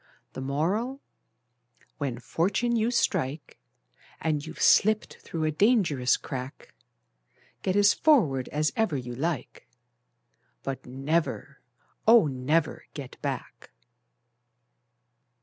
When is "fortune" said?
2.17-2.75